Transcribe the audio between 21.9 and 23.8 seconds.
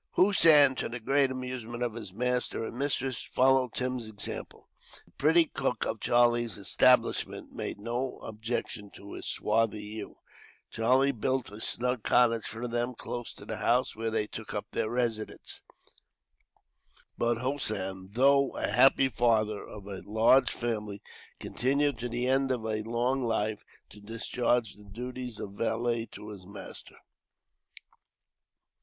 to the end of a long life,